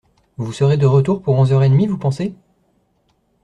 Vous 0.37 0.51
serez 0.51 0.77
de 0.77 0.87
retour 0.87 1.21
pour 1.21 1.35
onze 1.35 1.53
heures 1.53 1.61
et 1.61 1.69
demi, 1.69 1.85
vous 1.85 1.99
pensez? 1.99 2.33